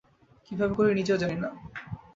কীভাবে 0.45 0.73
করি 0.75 0.89
নিজেও 0.99 1.17
জানি 1.17 1.35
না। 1.35 1.49